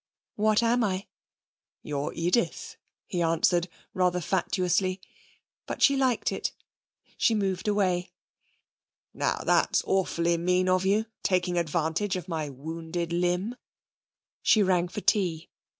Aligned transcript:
'What 0.33 0.63
am 0.63 0.83
I?' 0.83 1.05
'You're 1.83 2.11
Edith,' 2.15 2.75
he 3.05 3.21
answered, 3.21 3.69
rather 3.93 4.19
fatuously. 4.19 4.99
But 5.67 5.83
she 5.83 5.95
liked 5.95 6.31
it. 6.31 6.53
She 7.17 7.35
moved 7.35 7.67
away. 7.67 8.09
'Now 9.13 9.43
that's 9.45 9.83
awfully 9.85 10.37
mean 10.39 10.67
of 10.67 10.87
you, 10.87 11.05
taking 11.21 11.55
advantage 11.55 12.15
of 12.15 12.27
my 12.27 12.49
wounded 12.49 13.13
limb.' 13.13 13.55
She 14.41 14.63
rang 14.63 14.87
for 14.87 15.01
tea. 15.01 15.49